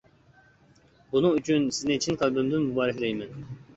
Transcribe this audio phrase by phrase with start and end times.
[1.11, 3.45] بۇنىڭ ئۈچۈن سىزنى چىن قەلبىمدىن مۇبارەكلەيمەن.